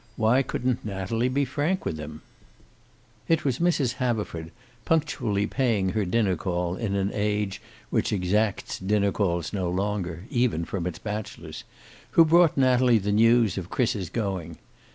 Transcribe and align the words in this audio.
Why 0.15 0.41
couldn't 0.41 0.83
Natalie 0.83 1.29
be 1.29 1.45
frank 1.45 1.85
with 1.85 1.99
him? 1.99 2.23
It 3.27 3.45
was 3.45 3.59
Mrs. 3.59 3.93
Haverford, 4.01 4.51
punctually 4.83 5.45
paying 5.45 5.89
her 5.89 6.05
dinner 6.05 6.35
call 6.35 6.75
in 6.75 6.95
an 6.95 7.11
age 7.13 7.61
which 7.91 8.11
exacts 8.11 8.79
dinner 8.79 9.11
calls 9.11 9.53
no 9.53 9.69
longer 9.69 10.23
even 10.31 10.65
from 10.65 10.87
its 10.87 10.97
bachelors 10.97 11.65
who 12.17 12.25
brought 12.25 12.57
Natalie 12.57 12.97
the 12.97 13.11
news 13.11 13.59
of 13.59 13.69
Chris's 13.69 14.09
going. 14.09 14.57